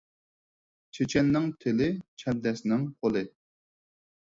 چېچەننىڭ 0.97 1.45
تىلى، 1.67 1.91
چەبدەسنىڭ 2.25 2.91
قولى 3.05 3.25